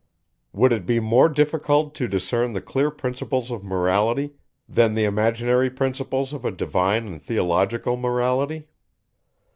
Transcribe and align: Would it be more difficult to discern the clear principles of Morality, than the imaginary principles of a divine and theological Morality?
Would 0.51 0.73
it 0.73 0.87
be 0.87 0.99
more 0.99 1.29
difficult 1.29 1.93
to 1.93 2.07
discern 2.07 2.53
the 2.53 2.59
clear 2.61 2.89
principles 2.89 3.51
of 3.51 3.63
Morality, 3.63 4.31
than 4.67 4.95
the 4.95 5.03
imaginary 5.03 5.69
principles 5.69 6.33
of 6.33 6.43
a 6.43 6.49
divine 6.49 7.05
and 7.05 7.21
theological 7.21 7.97
Morality? 7.97 8.67